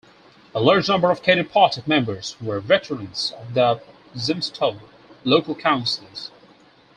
A 0.55 0.59
large 0.59 0.87
number 0.89 1.11
of 1.11 1.21
Kadet 1.21 1.51
party 1.51 1.83
members 1.85 2.35
were 2.41 2.59
veterans 2.59 3.33
of 3.37 3.53
the 3.53 3.83
zemstvo, 4.15 4.79
local 5.23 5.53
councils. 5.53 6.31